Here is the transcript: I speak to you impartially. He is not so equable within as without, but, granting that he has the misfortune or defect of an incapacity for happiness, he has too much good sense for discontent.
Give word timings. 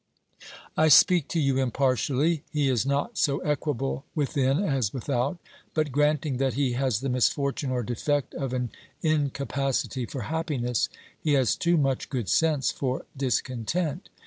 I 0.75 0.87
speak 0.87 1.27
to 1.27 1.39
you 1.39 1.59
impartially. 1.59 2.43
He 2.51 2.69
is 2.69 2.87
not 2.87 3.19
so 3.19 3.37
equable 3.41 4.03
within 4.15 4.57
as 4.63 4.91
without, 4.91 5.37
but, 5.75 5.91
granting 5.91 6.37
that 6.37 6.55
he 6.55 6.71
has 6.71 7.01
the 7.01 7.07
misfortune 7.09 7.69
or 7.69 7.83
defect 7.83 8.33
of 8.33 8.51
an 8.51 8.71
incapacity 9.03 10.07
for 10.07 10.21
happiness, 10.21 10.89
he 11.21 11.33
has 11.33 11.55
too 11.55 11.77
much 11.77 12.09
good 12.09 12.29
sense 12.29 12.71
for 12.71 13.05
discontent. 13.15 14.09